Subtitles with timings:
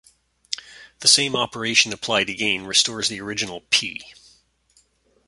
[1.01, 4.01] The same operation applied again restores the original "P".